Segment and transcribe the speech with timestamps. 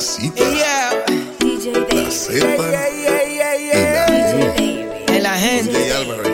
[0.00, 0.42] La cita.
[0.50, 1.04] Yeah.
[1.40, 2.70] DJ la cepa.
[2.70, 4.06] Yeah, yeah,
[5.08, 6.29] en la gente.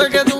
[0.00, 0.35] sé que tú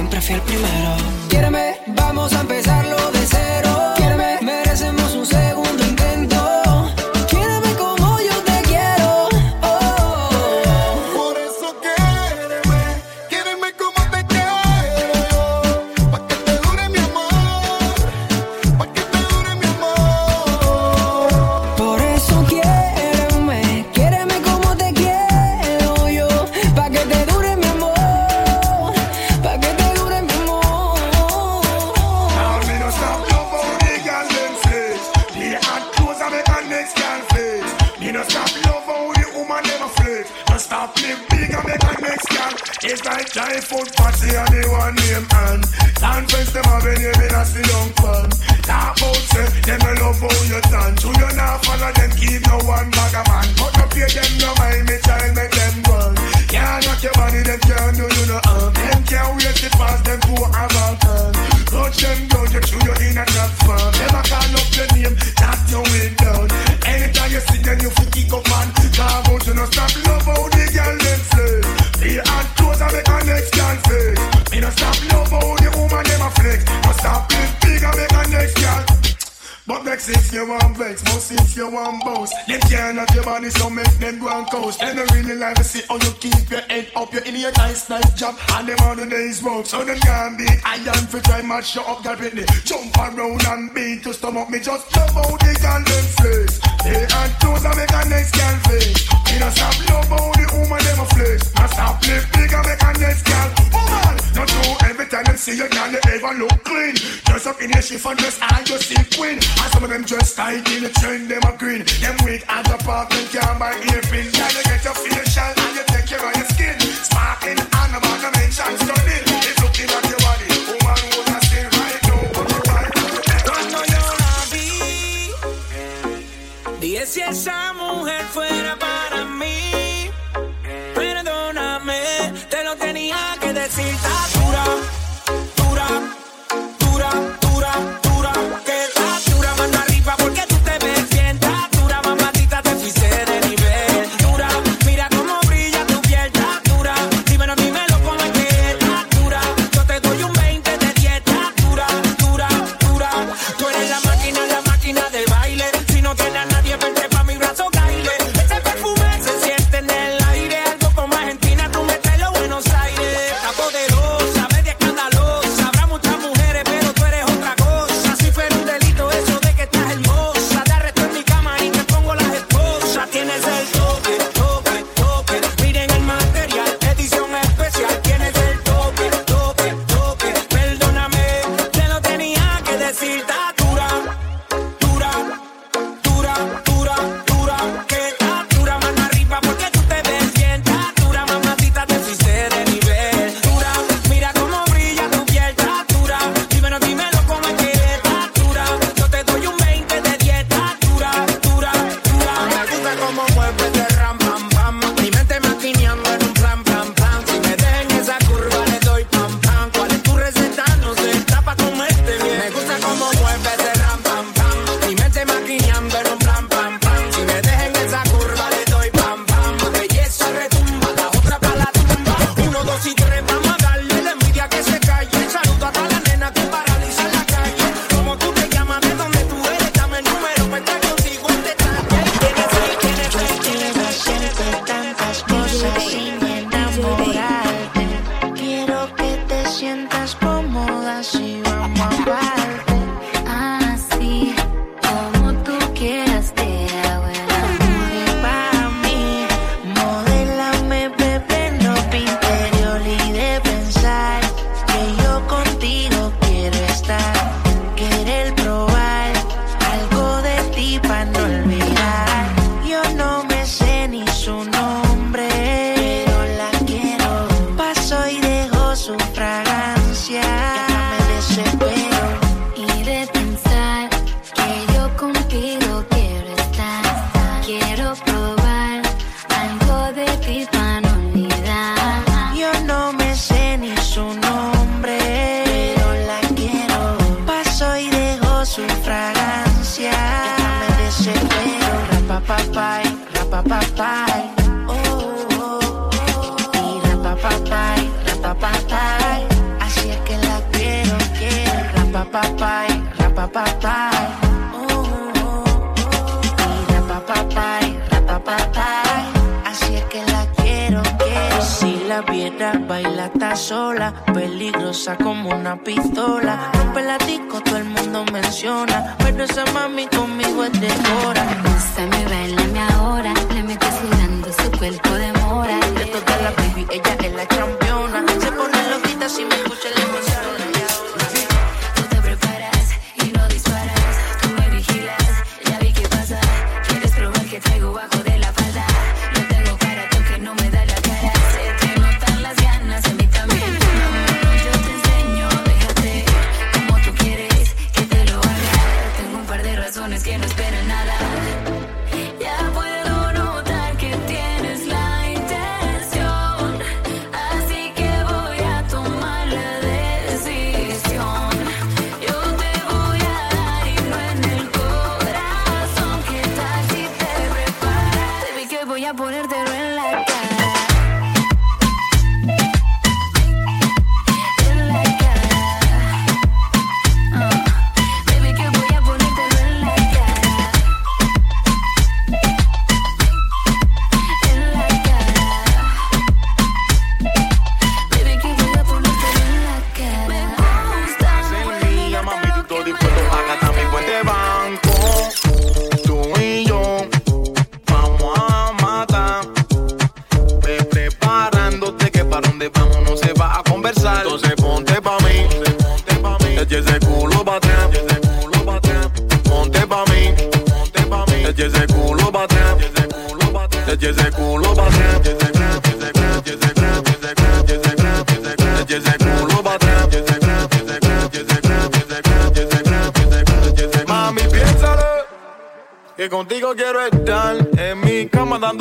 [0.00, 1.01] mash you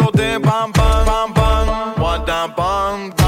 [0.01, 3.20] no de bam bam bam bam, what bam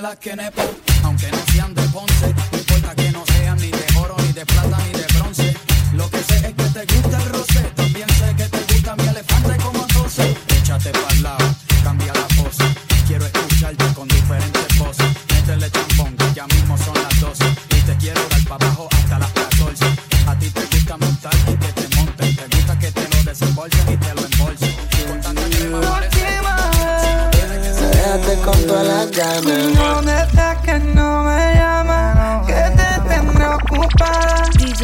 [0.00, 0.62] las que nepo,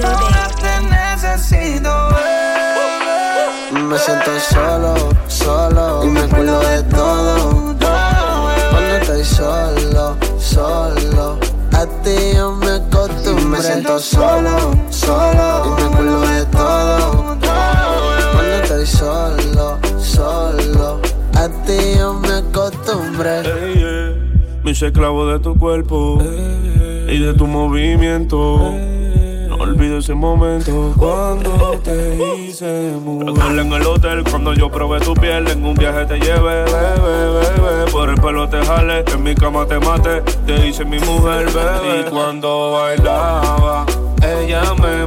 [0.00, 1.22] todas las ganas
[3.98, 4.94] siento solo,
[5.28, 6.04] solo.
[6.04, 7.76] Y me acuerdo de todo.
[8.70, 11.38] Cuando estoy solo, solo.
[11.72, 13.44] A ti yo me acostumbré.
[13.44, 15.83] Me siento solo, solo.
[24.86, 26.18] Esclavo de tu cuerpo
[27.08, 28.74] y de tu movimiento
[29.58, 33.58] olvido ese momento cuando te hice mujer.
[33.58, 35.48] en el hotel cuando yo probé tu piel.
[35.48, 37.90] En un viaje te llevé, bebé, bebé.
[37.90, 40.20] Por el pelo te jale, en mi cama te mate.
[40.46, 42.00] Te hice mi mujer, bebé.
[42.00, 43.86] Y cuando bailaba,
[44.22, 45.06] ella me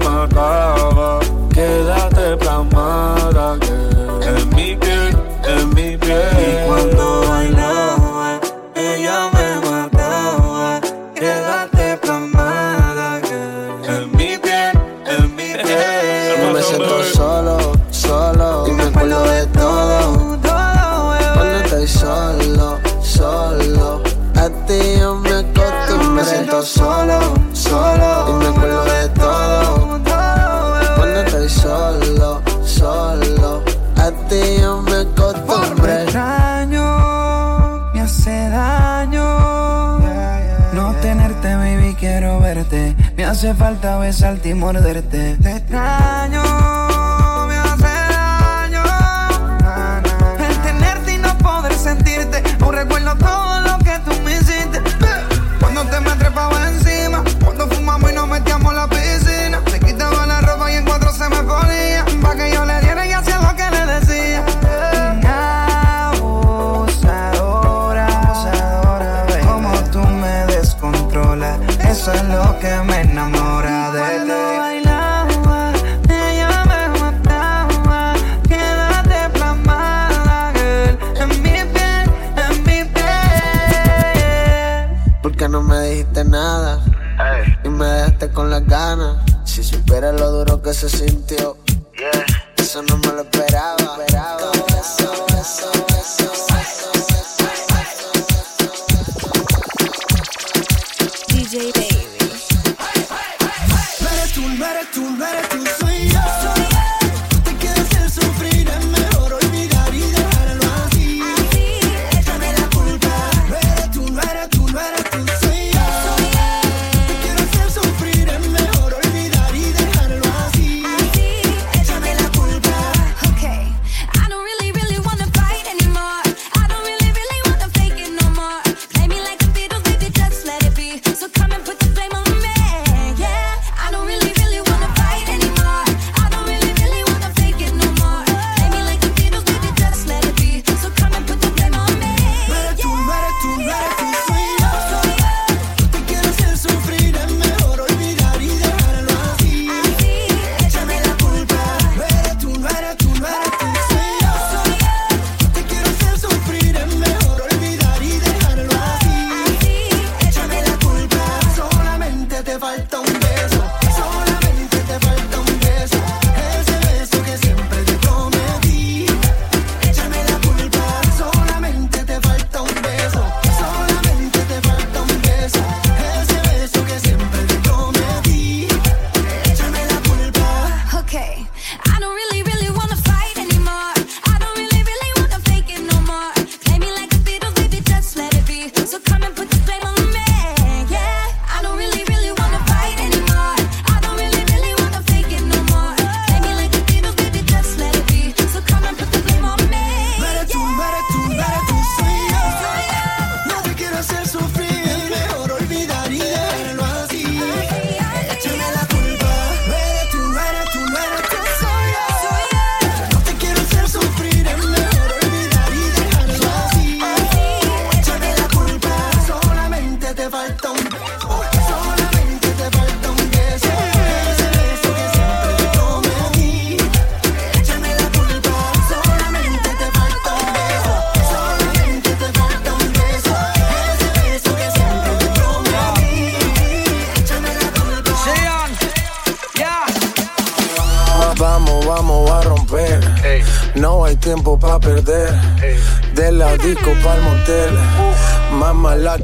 [43.48, 45.38] hace falta besarte y morderte.
[45.42, 46.97] Te extraño
[90.78, 91.67] se sintió.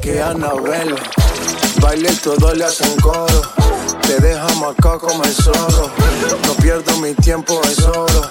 [0.04, 0.94] que Anabel.
[1.80, 3.40] Baile y todos le hacen coro.
[4.02, 5.90] Te dejamos acá como el zorro.
[6.46, 8.30] No pierdo mi tiempo, es oro.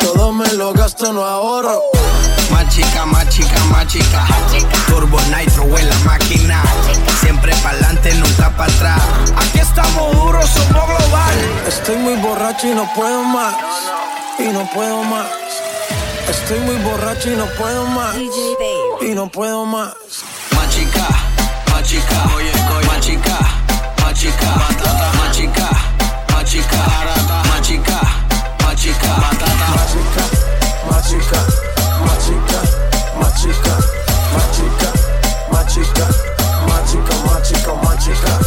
[0.00, 1.80] Todo me lo gasto, no ahorro.
[2.50, 4.26] Más chica, más chica, más chica.
[4.88, 6.60] Turbo Nitro en la máquina.
[7.20, 9.02] Siempre pa'lante, nunca para atrás.
[9.36, 11.36] Aquí estamos duros, somos global.
[11.68, 13.54] Estoy muy borracho y no puedo más.
[14.40, 15.28] Y no puedo más.
[16.28, 18.16] Estoy muy borracho y no puedo más.
[19.00, 19.94] Y no puedo más
[21.82, 22.14] machica,
[22.86, 23.38] machica,
[24.00, 25.68] machica, patata, machica,
[26.32, 28.00] machica, arata, machica,
[28.62, 30.24] machica, patata, machica,
[30.88, 31.40] machica,
[32.04, 32.60] machica,
[33.18, 33.74] machica,
[34.30, 34.90] machica,
[35.50, 36.06] machica,
[36.68, 38.38] machica, machica, machica.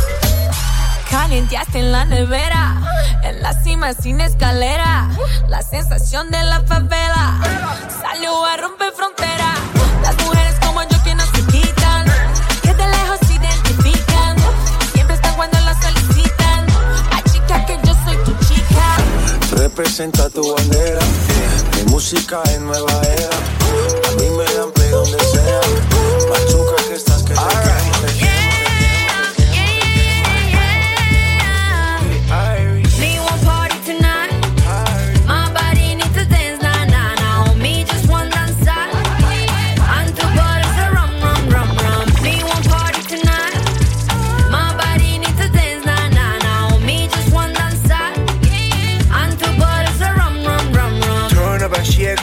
[1.10, 2.76] Calienteaste en la nevera,
[3.24, 5.10] en la cima sin escalera,
[5.50, 7.38] la sensación de la favela
[8.02, 9.75] salió a romper frontera
[19.76, 21.00] representa tu bandera.
[21.02, 23.25] Eh, mi música es nueva era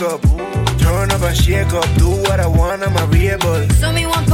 [0.03, 0.21] up.
[0.79, 1.87] Turn up and shake up.
[1.97, 3.69] Do what I want, I'm a rebel.
[3.81, 4.32] So me want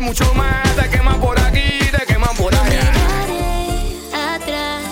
[0.00, 2.92] mucho más, te queman por aquí, te queman por allá.
[4.34, 4.84] atrás.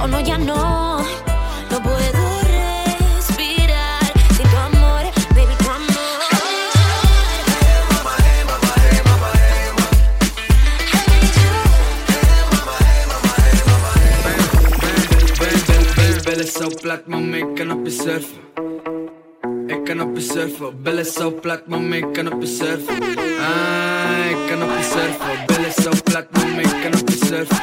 [0.00, 1.02] Oh no, ya no.
[1.70, 5.86] No puedo respirar sin tu amor, baby, tu amor.
[20.46, 22.94] surfen Op billen zo plat, mama ik kan op je surfen
[23.40, 27.16] Ah, ik kan op je surfen Op billen zo plat, mama ik kan op je
[27.26, 27.56] surfen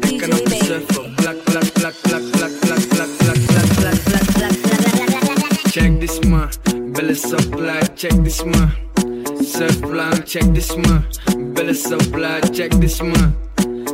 [0.00, 3.94] Ik kan op je surfen Plak, plak, plak, plak, plak, plak, plak, plak, plak, plak,
[4.04, 4.72] plak, plak, plak
[5.70, 6.48] Check this ma,
[6.92, 8.68] billen zo plat, check this ma
[9.42, 11.02] Surf plan, check this ma
[11.54, 13.32] Billen zo plat, check this ma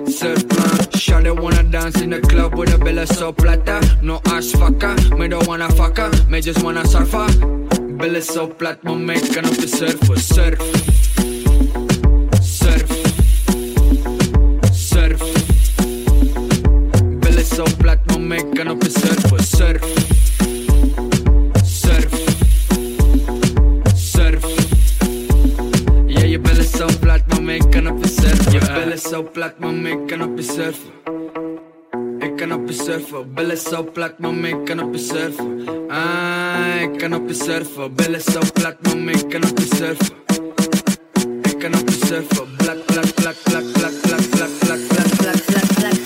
[0.07, 4.53] Surf plan Shawty wanna dance in the club with a bella so plata No ass
[4.53, 7.29] fucker, me don't wanna fucker I just wanna surf ah
[7.99, 10.59] Bill so flat, maar mij kan op de surfen Surf.
[12.41, 12.91] Surf.
[14.73, 15.23] Surf.
[17.19, 19.83] Bill is zo plat, maar mij kan op de surfen Surf.
[21.65, 22.13] Surf.
[23.95, 24.45] Surf.
[26.07, 29.03] Yeah, your bill so flat, plat, maar mij kan op de surfen Je bill is
[29.03, 31.00] zo plat, maar mij kan op de surfen
[32.51, 33.35] Ik kan op je surfen.
[33.35, 35.69] Belly so plat, my man kan op je surfen.
[35.89, 37.95] Ah, ik kan op je surfen.
[37.95, 40.15] Belly so plat, my man kan op je surfen.
[41.43, 42.47] Ik kan op je surfen.
[42.57, 46.01] Black, black, black, black, black, black, black, black, black, black, black, black, black.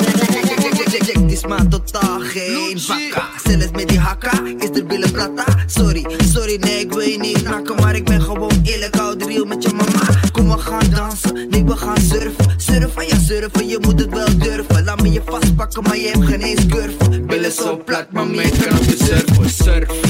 [1.04, 6.07] Check die smaak totaal geen bakka Zelfs met die hakka is er billen plata Sorry,
[6.33, 9.44] sorry nee ik wil je niet nakken Maar ik ben gewoon eerlijk hou de real
[9.44, 13.78] met je mama Kom we gaan dansen, nee we gaan surfen Surfen, ja surfen, je
[13.80, 14.74] moet het wel durven
[15.14, 18.85] je vastpakken maar je hebt geen eens curve Billen zo plat maar mee kan op
[18.85, 19.87] surfen Surf.
[19.87, 20.04] Surf.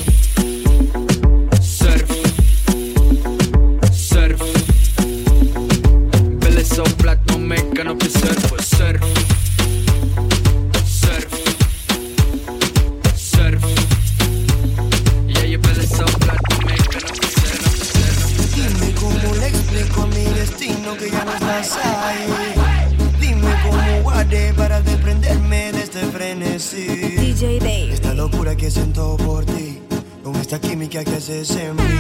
[31.29, 31.94] rises in me.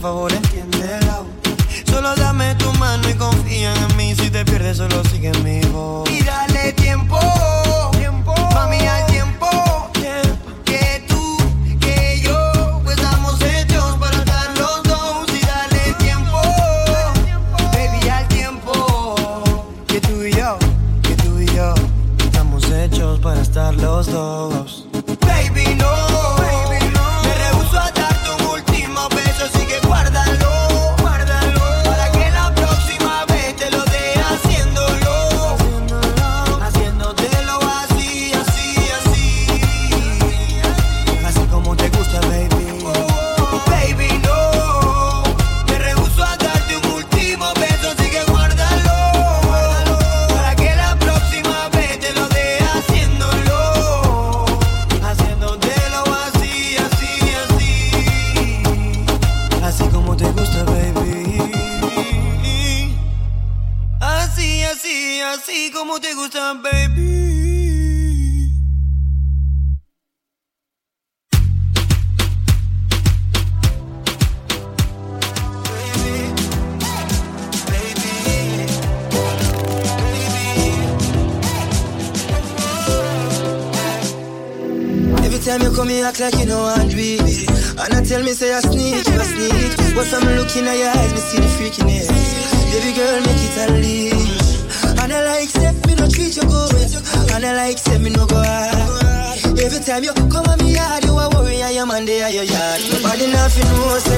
[0.00, 1.26] por favor entiéndelo.
[1.84, 4.14] Solo dame tu mano y confía en mí.
[4.14, 4.99] Si te pierdes, solo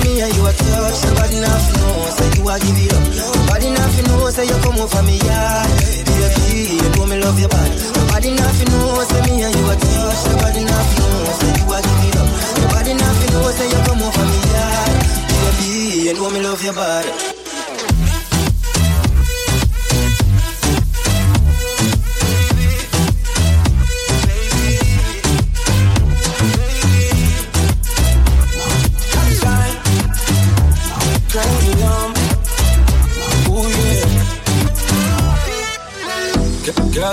[0.05, 0.99] me and you a touch.
[1.07, 3.05] Nobody nothing knows, say you a give it up.
[3.37, 5.71] Nobody nothing knows, say you come over me yard.
[6.07, 7.71] Baby, you know me love you bad.
[7.97, 10.21] Nobody nothing knows, say me and you a touch.
[10.33, 12.29] Nobody nothing knows, say you a give it up.
[12.63, 14.95] Nobody nothing knows, say you come over me yard.
[15.31, 15.69] Baby,
[16.09, 17.07] you know me love you bad.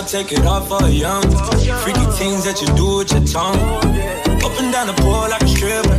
[0.10, 1.22] Take it off for a young.
[1.86, 3.62] Freaky things that you do with your tongue.
[4.42, 5.98] Up and down the pole like a stripper.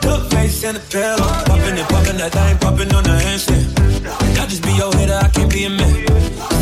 [0.00, 1.20] Good face and a pillow.
[1.44, 3.68] Popping and popping that thing, popping on the handstand.
[4.40, 5.92] I just be your hitter, I can't be a man.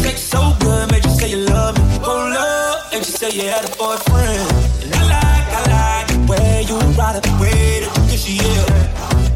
[0.03, 1.85] Sex so good, made you say you love me.
[2.03, 4.43] Hold up, and you say you had a boyfriend.
[4.83, 8.67] And I like, I like the way you ride it, the way that you your.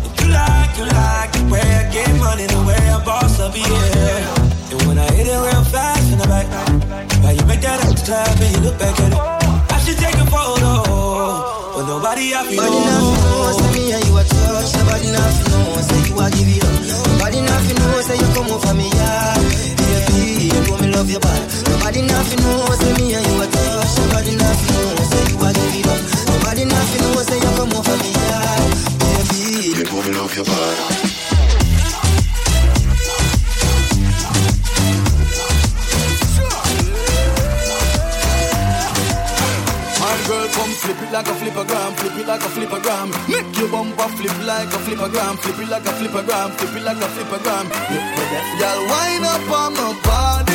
[0.03, 3.55] And you like, you like the way I get money, the way I boss up,
[3.55, 4.75] yeah.
[4.75, 6.51] And when I hit it real fast in the back,
[7.25, 9.19] how you make that ass clap and you look back at it.
[9.73, 10.85] I should take a photo,
[11.75, 12.61] but nobody I feel.
[12.63, 14.71] Nobody nothing knows, say me and you a touch.
[14.77, 16.75] Nobody nothing knows, say you a give it up.
[17.09, 19.41] Nobody nothing knows, say you come over me yard.
[19.81, 21.43] Baby, you know me love you bad.
[21.73, 23.93] Nobody nothing knows, say me and you a touch.
[24.05, 26.01] Nobody nothing knows, say you a give it up.
[26.29, 28.71] Nobody nothing knows, say you come over me yard.
[29.01, 29.41] Baby,
[29.73, 31.14] You know me love you bad.
[41.15, 43.07] Like a flippergram, flip it like a flippergram.
[43.29, 46.97] Make your bumper flip like a flippergram, flip it like a flippergram, flip it like
[46.97, 47.67] a flippergram.
[48.59, 50.54] Girl, wind up on my body,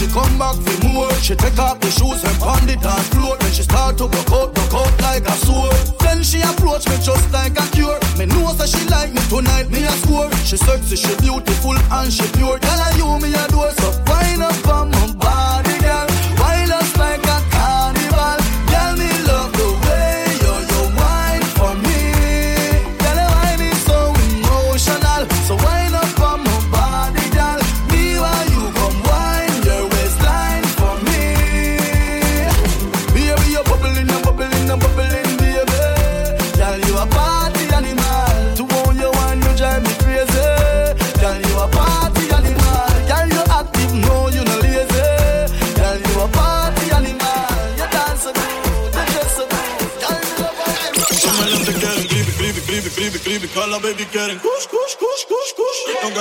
[0.00, 1.12] she come back for more.
[1.20, 3.36] She take off the shoes and pound it dance floor.
[3.36, 5.76] Then she start to go out, go out like a sword.
[6.00, 8.00] Then she approach me just like a cure.
[8.16, 10.32] Me know that she like me tonight, me a score.
[10.48, 12.56] She sexy, she beautiful and she pure.
[12.56, 15.09] And you me a door, so fine up on my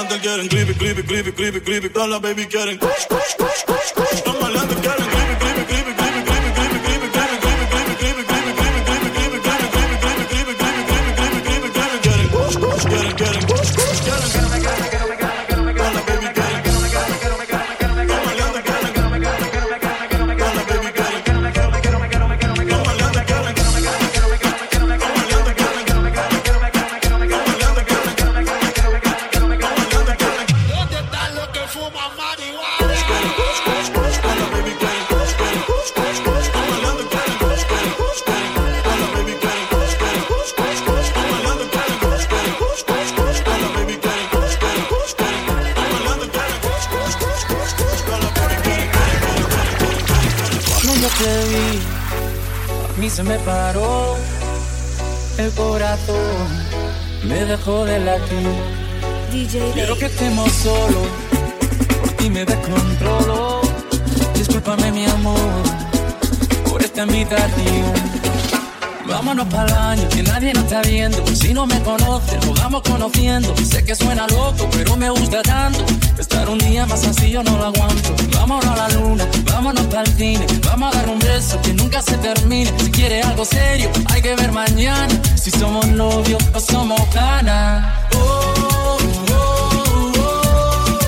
[0.03, 2.79] maleantes quieren, creepy, creepy, creepy, creepy, creepy, todas las baby quieren.
[2.79, 5.28] Los maleantes quieren, creepy.
[77.43, 78.15] no lo aguanto.
[78.33, 80.45] Vámonos a la luna, vámonos para el cine.
[80.65, 82.71] Vamos a dar un beso que nunca se termine.
[82.79, 85.13] Si quiere algo serio, hay que ver mañana.
[85.35, 87.85] Si somos novios o somos ganas.
[88.15, 88.97] Oh,
[89.31, 90.99] oh, oh,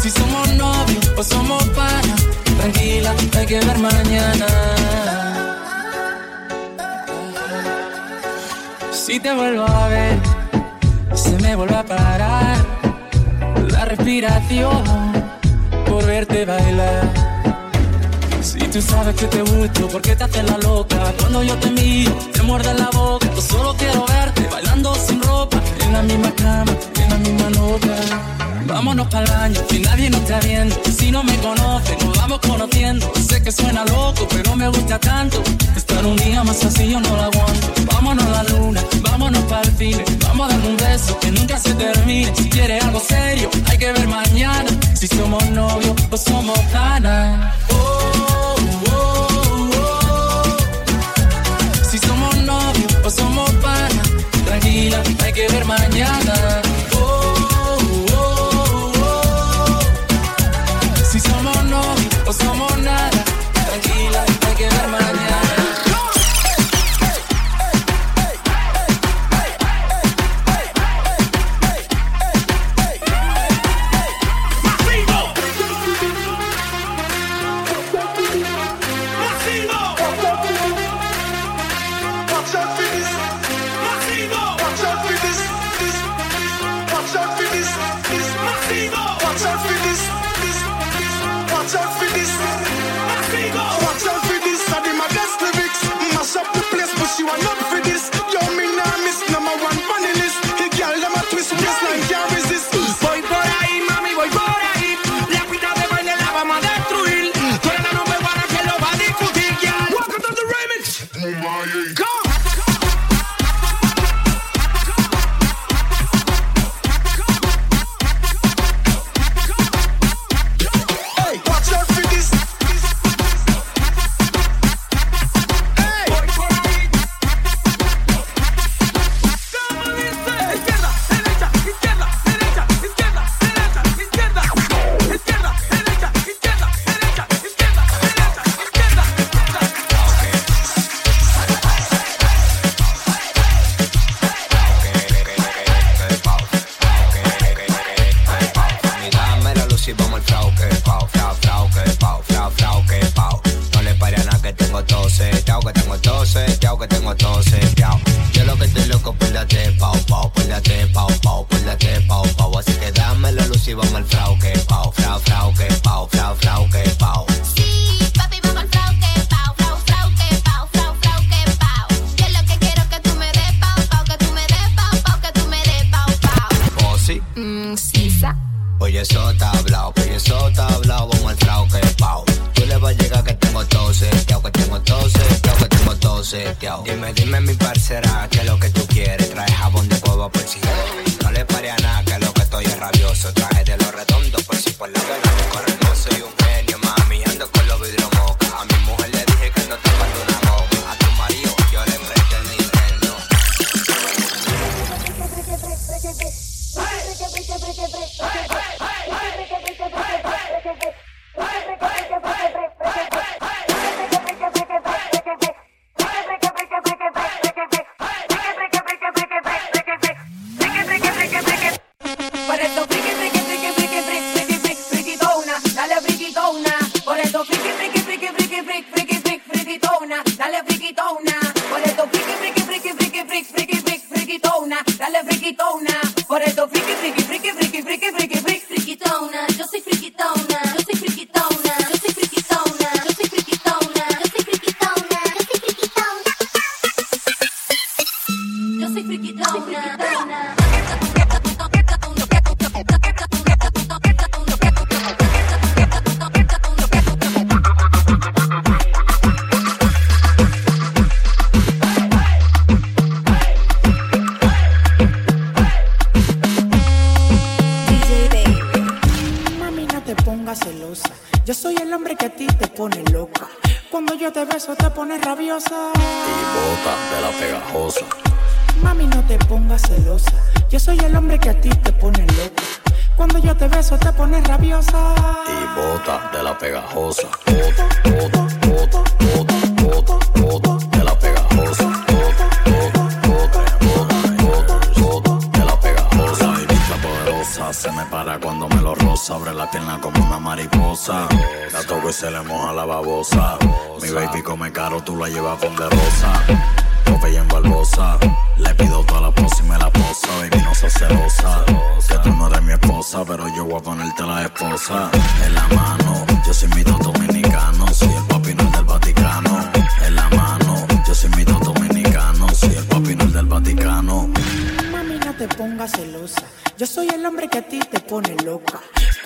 [0.00, 2.20] si somos novios o somos panas.
[2.58, 4.46] Tranquila, hay que ver mañana.
[8.92, 10.18] Si te vuelvo a ver,
[11.14, 12.69] se me vuelve a parar
[13.90, 14.82] respiración
[15.86, 17.12] por verte bailar.
[18.40, 20.96] Si tú sabes que te gusto, ¿por qué te haces la loca?
[21.18, 23.26] Cuando yo te miro, te muerde la boca.
[23.34, 26.72] Yo solo quiero verte bailando sin ropa, en la misma cama,
[27.02, 27.96] en la misma nota.
[28.66, 30.76] Vámonos para el baño, que nadie nos está viendo.
[30.96, 33.12] Si no me conoces, nos vamos conociendo.
[33.28, 35.42] Sé que suena loco, pero me gusta tanto.
[35.76, 37.66] Estar un día más así yo no lo aguanto.
[37.92, 40.04] Vámonos a la luna, vámonos para el cine.
[40.22, 42.32] Vamos a dar un beso que nunca se termine.
[42.36, 44.70] Si quieres algo serio, hay que ver mañana.
[44.94, 47.54] Si somos novios o somos ganas.
[47.70, 48.56] Oh,
[48.90, 50.56] oh, oh,
[51.90, 54.10] si somos novios o somos panas,
[54.44, 56.62] tranquila, hay que ver mañana.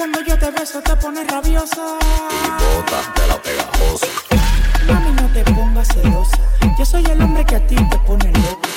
[0.05, 1.97] Cuando yo te beso, te pones rabiosa.
[2.61, 4.07] Bota de la pegajosa.
[4.87, 6.37] Mami, no te pongas celosa.
[6.79, 8.69] Yo soy el hombre que a ti te pone loca.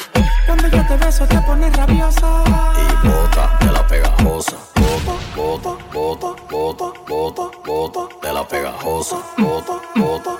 [0.45, 2.43] Cuando yo te beso, te pones rabiosa.
[2.77, 4.55] Y bota de la pegajosa.
[5.35, 9.17] Bota, bota, bota, bota, bota de la pegajosa.
[9.37, 10.36] Bota, bota, bota,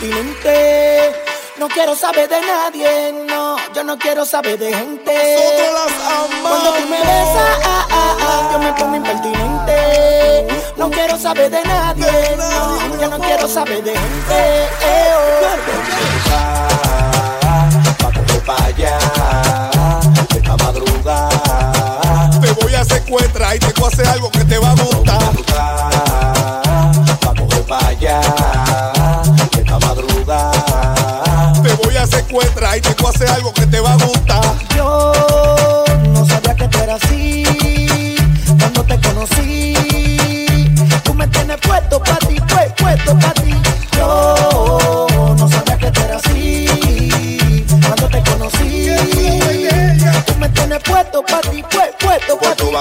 [0.00, 1.12] pongo impertinente.
[1.58, 5.12] No quiero saber de nadie, no, yo no quiero saber de gente.
[6.42, 10.46] Cuando tú me besas, ah, ah, ah, yo me pongo impertinente.
[10.76, 14.64] No quiero saber de nadie, no, yo no quiero saber de gente.
[14.82, 15.14] eh,
[17.98, 18.98] Pa' coger pa' allá,
[20.34, 22.30] esta madrugada.
[22.40, 25.32] Te voy a secuestrar y te voy a hacer algo que te va a gustar.
[27.20, 28.20] Pa' coger pa' allá,
[32.30, 34.69] secuestrar y a hacer algo que te va a gustar.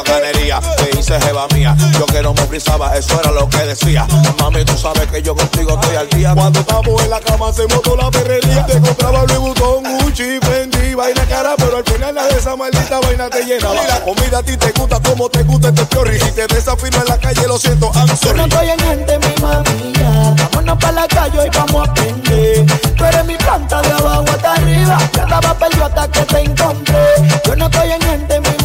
[0.04, 1.76] Bacanería, me hice jeva mía.
[1.98, 4.08] Yo que no me frisaba, eso era lo que decía.
[4.40, 6.34] Mami, tú sabes que yo contigo estoy al día.
[6.34, 8.66] Cuando estamos en la cama hacemos toda la perrería.
[8.66, 13.00] Te compraba Louis Vuitton, Gucci, Fendi, vaina cara, pero al final la de esa maldita
[13.00, 13.76] vaina te llenaba.
[13.84, 16.20] Y la comida a ti te gusta como te gusta este piorri.
[16.20, 18.42] Si te desafino en la calle, lo siento, I'm Yo no sorry.
[18.42, 20.36] estoy en gente, mi mamilla.
[20.52, 22.66] Vámonos pa' la calle y vamos a aprender.
[22.96, 24.98] Tú eres mi planta de abajo hasta arriba.
[25.14, 27.06] Ya estaba perdido hasta que te encontré.
[27.46, 28.59] Yo no estoy en gente, mi.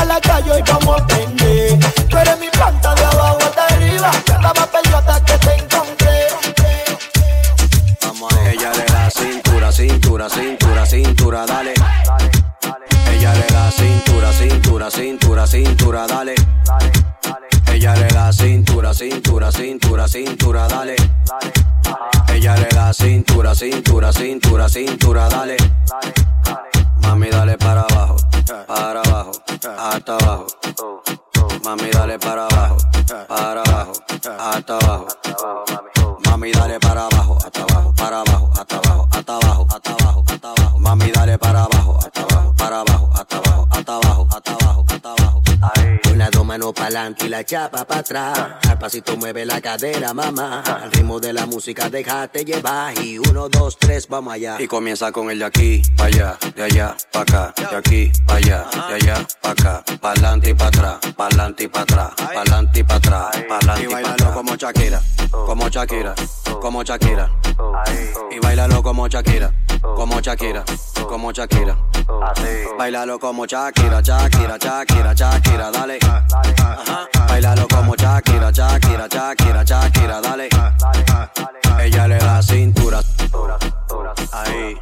[0.00, 1.78] Vámonos pa' la calle y vamos a aprender.
[2.08, 4.10] Tú eres mi planta de abajo hasta arriba.
[4.72, 6.28] Perdido hasta que te encontré.
[8.50, 11.74] Ella le da cintura, cintura, cintura, cintura, dale.
[13.10, 16.34] Ella le da cintura, cintura, cintura, cintura, cintura, dale.
[17.72, 20.96] Ella le da cintura, cintura, cintura, cintura, dale.
[22.28, 25.56] Ella le da cintura, cintura, cintura, cintura, dale.
[27.02, 28.16] Mami, dale para abajo,
[28.66, 29.32] para abajo,
[29.68, 30.46] hasta abajo.
[31.64, 32.76] Mami, dale para abajo,
[33.28, 33.92] para abajo,
[34.38, 35.06] hasta abajo.
[46.50, 48.38] Manos pa'lante y la chapa para atrás.
[48.68, 50.64] Al pasito mueve la cadera, mamá.
[50.66, 52.92] Al ritmo de la música déjate llevar.
[53.00, 54.56] Y uno, dos, tres, vamos allá.
[54.60, 58.34] Y comienza con el de aquí, pa' allá, de allá, pa' acá, de aquí, pa'
[58.34, 62.82] allá, de allá, pa' acá, pa'lante y pa' atrás, pa'lante y pa' atrás, pa'lante y
[62.82, 66.14] pa' atrás, pa'lante y bailalo como Shakira, como Shakira,
[66.60, 67.30] como Shakira.
[68.32, 69.54] Y bailalo como Shakira,
[69.94, 70.64] como Shakira,
[71.08, 71.78] como Shakira.
[72.76, 75.98] Bailalo como Shakira, Shakira, Shakira, Shakira, dale.
[77.28, 80.48] Bailalo como Shakira, Shakira, Shakira, Shakira, dale.
[81.80, 83.00] Ella le da cintura.
[84.32, 84.76] Ahí.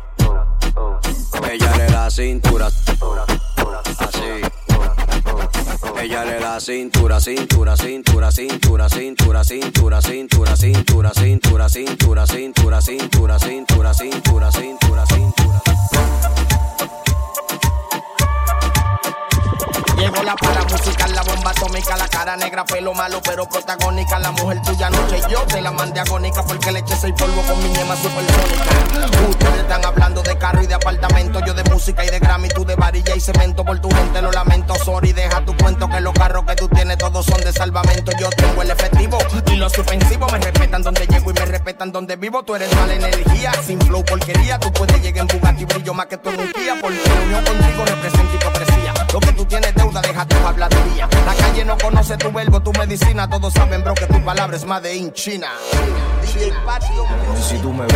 [1.50, 2.66] Ella le da cintura.
[2.66, 4.42] Así.
[6.02, 12.80] Ella le da cintura, cintura, cintura, cintura, cintura, cintura, cintura, cintura, cintura, cintura, cintura, cintura,
[12.80, 14.52] cintura, cintura, cintura,
[15.06, 15.62] cintura.
[19.98, 24.20] Llegó la para musical, la bomba atómica, la cara negra, pelo malo, pero protagónica.
[24.20, 27.58] La mujer tuya noche yo te la mandé agónica porque le eché seis polvo con
[27.60, 29.28] mi ñema supersónica.
[29.28, 32.64] Ustedes están hablando de carro y de apartamento, yo de música y de Grammy, tú
[32.64, 33.64] de varilla y cemento.
[33.64, 36.96] Por tu gente lo lamento, sorry, deja tu cuento que los carros que tú tienes
[36.96, 38.12] todos son de salvamento.
[38.20, 39.18] Yo tengo el efectivo
[39.50, 42.44] y los suspensivos me respetan donde llego y me respetan donde vivo.
[42.44, 44.60] Tú eres mala energía, sin flow porquería.
[44.60, 47.00] Tú puedes llegar en Bugatti brillo más que tú en un Kia, porque
[47.32, 48.57] la contigo representa hipocresía.
[49.12, 51.08] Lo que tú tienes deuda, deja tu habladuría.
[51.24, 53.28] La calle no conoce tu verbo, tu medicina.
[53.28, 55.48] Todos saben, bro, que tu palabra es más de in China.
[56.22, 57.94] Y si tú me ves,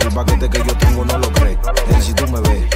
[0.00, 1.58] el paquete que yo tengo no lo crees.
[1.98, 2.70] Y si tú me ves,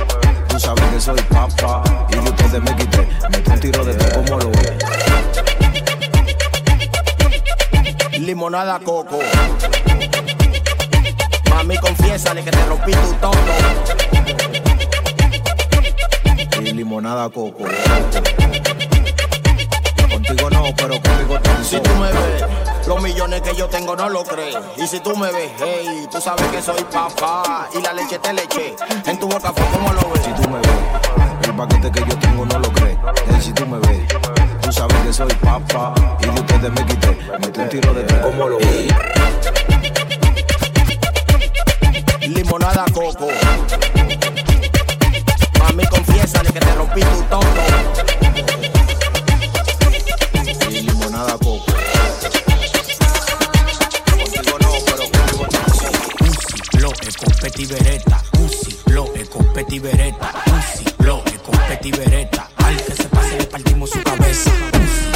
[0.48, 1.82] tú sabes que soy papá.
[2.10, 4.78] Y de ustedes me quité, me un tiro de todo como lo ves.
[8.18, 9.20] Limonada coco.
[11.48, 13.32] Mami, confiésale que te rompí tu todo.
[16.83, 17.62] Limonada coco.
[20.11, 22.45] Contigo no, pero conmigo tan Si tú me ves,
[22.89, 24.59] los millones que yo tengo no lo crees.
[24.76, 27.68] Y si tú me ves, hey, tú sabes que soy papá.
[27.78, 28.74] Y la leche te leche.
[29.07, 30.22] En tu boca fue como lo ves.
[30.24, 32.99] Si tú me ves, el paquete que yo tengo no lo crees.
[33.39, 34.01] Y si tú me ves,
[34.61, 35.95] tú sabes que soy papá.
[36.20, 38.93] Y de ustedes me quité, metí un tiro de todo como lo ves.
[42.26, 43.28] Limonada coco
[46.33, 47.41] sale que te rompí tu todo.
[50.70, 51.37] Limonada
[54.59, 55.12] no, pero.
[56.30, 58.22] Uzi, lo escopeta y bereta.
[58.45, 60.33] Uzi, lo escopeta y bereta.
[60.99, 61.22] Lo
[61.85, 62.49] y bereta.
[62.57, 64.51] Al que se pase le partimos su cabeza.
[64.72, 65.11] Uzi.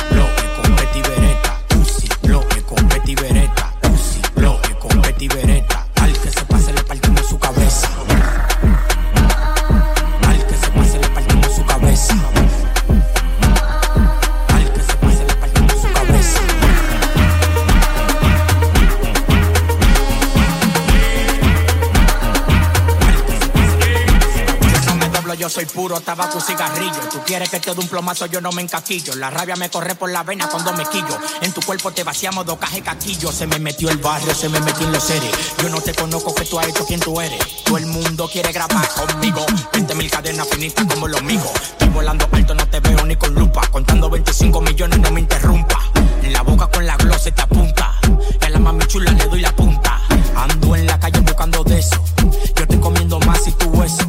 [25.57, 27.01] Soy puro tabaco y cigarrillo.
[27.11, 29.15] Tú quieres que te dé un plomazo, yo no me encaquillo.
[29.15, 31.19] La rabia me corre por la vena cuando me quillo.
[31.41, 33.33] En tu cuerpo te vaciamos dos cajas caquillo.
[33.33, 35.31] Se me metió el barrio, se me metió en los seres.
[35.63, 37.41] Yo no te conozco, que tú has hecho quién tú eres.
[37.65, 39.47] Todo el mundo quiere grabar conmigo.
[39.73, 41.51] 20 mil cadenas finitas como los míos.
[41.71, 43.67] Estoy volando alto, no te veo ni con lupa.
[43.69, 45.81] Contando 25 millones, no me interrumpa.
[46.23, 47.99] En la boca con la glosa te apunta.
[48.43, 50.03] Y a la mami chula le doy la punta.
[50.37, 52.05] Ando en la calle buscando de eso.
[52.55, 54.05] Yo estoy comiendo más y tu hueso.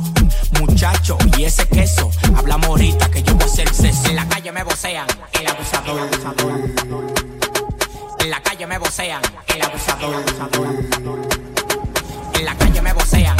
[0.77, 2.11] Muchacho, y ese queso.
[2.37, 3.67] Hablamos ahorita que yo voy a hacer.
[4.05, 6.07] En la calle me vocean, el abusador.
[8.19, 10.23] En la calle me vocean, el abusador.
[12.35, 13.35] En la calle me vocean,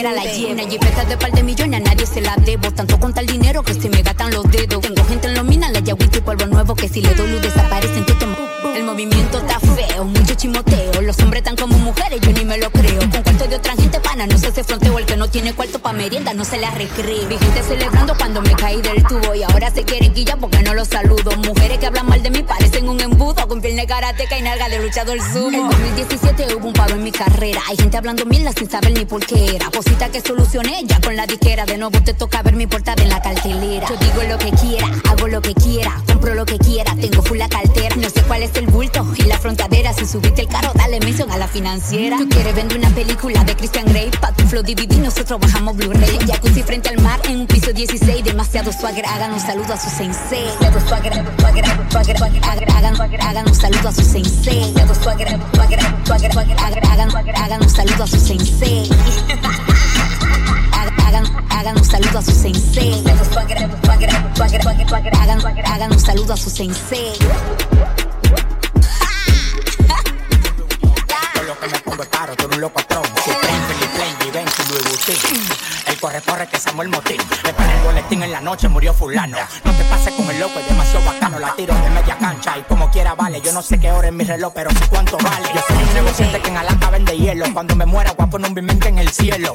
[0.00, 0.24] era la
[24.92, 25.50] sumo.
[25.50, 27.60] En 2017 hubo un paro en mi carrera.
[27.68, 29.70] Hay gente hablando mierda sin saber ni por qué era.
[29.70, 31.64] Cosita que solucioné ya con la disquera.
[31.64, 33.86] De nuevo te toca ver mi portada en la cartelera.
[33.88, 36.94] Yo digo lo que quiera, hago lo que quiera, compro lo que quiera.
[36.96, 39.92] Tengo full la cartera, no sé cuál es el bulto y la frontadera.
[39.92, 42.16] Si subiste el carro, dale mención a la financiera.
[42.18, 46.18] Tú quieres vender una película de Christian Grey, pa' tu flow DVD, nosotros bajamos Blu-ray.
[46.26, 49.06] Jacuzzi frente al mar en un piso 16, demasiado swagger.
[49.06, 50.48] Hagan un saludo a su sensei.
[53.18, 54.72] Hagan, un saludo a su sensei.
[57.34, 58.90] Hagan, un saludo a su sensei.
[61.50, 63.02] Hagan, un saludo a su sensei.
[65.64, 68.09] Hagan un saludo a su sensei.
[76.20, 77.20] Corre, que Samuel Motín.
[77.44, 79.36] Me paré el boletín en la noche, murió fulano.
[79.64, 81.38] No te pases con el loco, es demasiado bacano.
[81.38, 83.40] La tiro de media cancha y como quiera vale.
[83.40, 85.48] Yo no sé qué hora es mi reloj, pero sé cuánto vale.
[85.54, 87.46] Yo soy un negociante que en Alaska vende hielo.
[87.52, 89.54] Cuando me muera, guapo en un bimente en el cielo.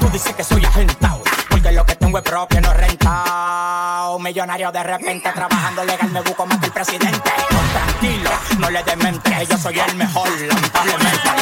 [0.00, 1.22] Tú dices que soy agentado.
[1.48, 4.18] Porque lo que tengo es propio, no rentado.
[4.18, 7.30] Millonario de repente, trabajando legal, me busco más que el presidente.
[7.72, 11.32] Tranquilo, no le demente, yo soy el mejor, lamentablemente.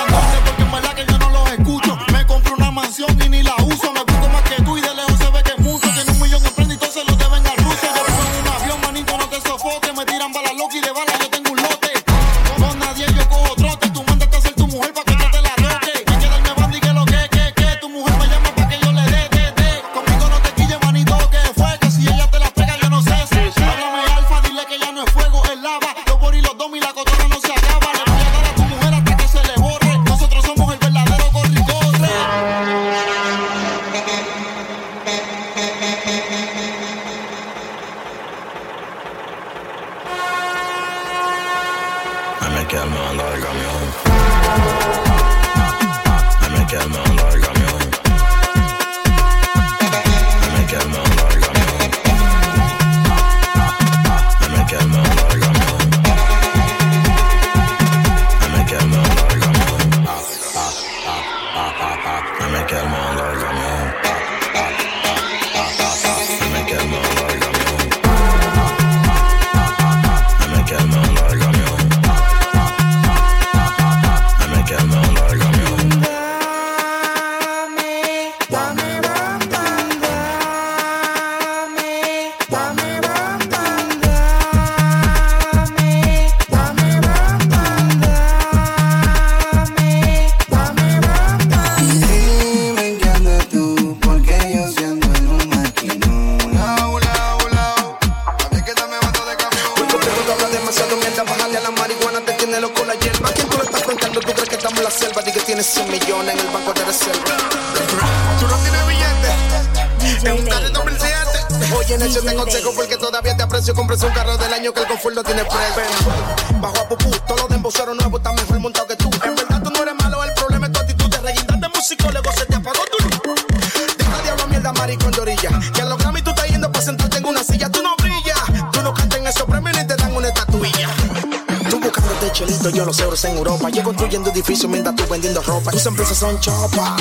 [136.23, 137.00] and chopper.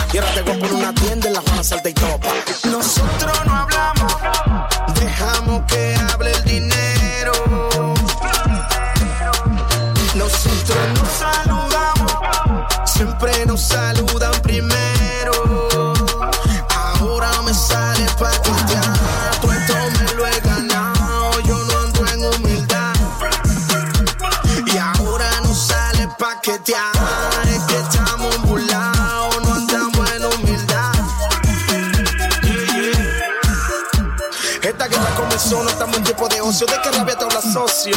[35.50, 36.68] corazón, no estamos en tiempo de ocio.
[36.68, 37.96] ¿De qué rabia te habla socio?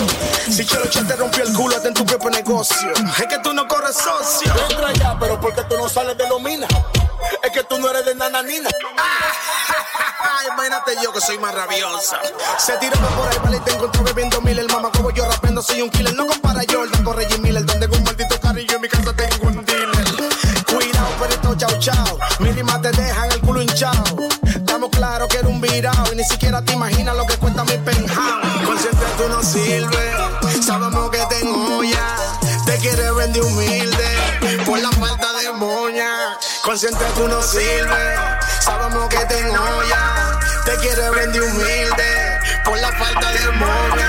[0.51, 2.93] Si Chelo ya te rompió el culo, hasta en tu propio negocio.
[3.19, 4.53] Es que tú no corres socio.
[4.71, 6.67] Entra ya, pero porque tú no sales de Lomina.
[7.43, 8.71] Es que tú no eres de nananina.
[10.53, 12.21] Imagínate yo que soy más rabiosa.
[12.59, 14.59] Se tiraba por ahí, vale, y te encontró bebiendo mil.
[14.59, 16.15] El mamá como yo rapendo, soy un killer.
[16.15, 17.65] No compara Jordan con Reggie Miller.
[17.65, 20.05] Donde con un maldito carrillo en mi casa tengo un dealer.
[20.67, 22.19] Cuidado, pero esto chao chao.
[22.41, 23.32] Mil te dejan
[25.73, 28.67] tirado y ni siquiera te imaginas lo que cuesta mi penthouse.
[28.67, 32.17] Consciente tú no sirves, sabemos que te engolla.
[32.67, 34.09] Te quieres vender humilde
[34.67, 36.39] por la falta de moña.
[36.63, 38.21] Consciente tú no sirves,
[38.61, 40.41] sabemos que te engolla.
[40.65, 44.02] Te quieres vender humilde por la falta de moña.